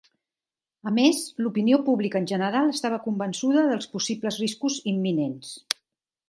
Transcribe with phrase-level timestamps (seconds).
[0.91, 5.55] A més, l'opinió pública en general estava convençuda dels possibles riscos imminents.